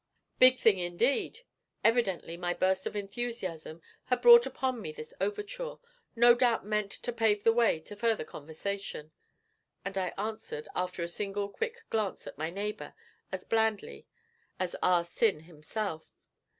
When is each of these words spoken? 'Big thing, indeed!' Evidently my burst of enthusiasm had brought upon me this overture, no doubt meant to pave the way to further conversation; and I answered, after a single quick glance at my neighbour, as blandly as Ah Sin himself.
'Big 0.39 0.57
thing, 0.57 0.79
indeed!' 0.79 1.41
Evidently 1.83 2.35
my 2.35 2.55
burst 2.55 2.87
of 2.87 2.95
enthusiasm 2.95 3.83
had 4.05 4.19
brought 4.19 4.47
upon 4.47 4.81
me 4.81 4.91
this 4.91 5.13
overture, 5.21 5.75
no 6.15 6.33
doubt 6.33 6.65
meant 6.65 6.89
to 6.91 7.13
pave 7.13 7.43
the 7.43 7.53
way 7.53 7.79
to 7.79 7.95
further 7.95 8.23
conversation; 8.23 9.11
and 9.85 9.99
I 9.99 10.11
answered, 10.17 10.67
after 10.73 11.03
a 11.03 11.07
single 11.07 11.49
quick 11.49 11.87
glance 11.91 12.25
at 12.25 12.35
my 12.35 12.49
neighbour, 12.49 12.95
as 13.31 13.43
blandly 13.43 14.07
as 14.59 14.75
Ah 14.81 15.03
Sin 15.03 15.41
himself. 15.41 16.07